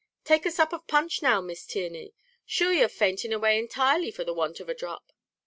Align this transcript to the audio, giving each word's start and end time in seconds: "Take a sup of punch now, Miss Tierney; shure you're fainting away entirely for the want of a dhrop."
"Take 0.23 0.47
a 0.47 0.51
sup 0.51 0.73
of 0.73 0.87
punch 0.87 1.21
now, 1.21 1.41
Miss 1.41 1.63
Tierney; 1.63 2.15
shure 2.43 2.73
you're 2.73 2.89
fainting 2.89 3.31
away 3.33 3.59
entirely 3.59 4.09
for 4.09 4.23
the 4.23 4.33
want 4.33 4.59
of 4.59 4.67
a 4.67 4.73
dhrop." 4.73 5.13